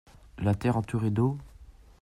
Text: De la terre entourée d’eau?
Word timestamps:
De 0.39 0.45
la 0.45 0.55
terre 0.55 0.77
entourée 0.77 1.11
d’eau? 1.11 1.37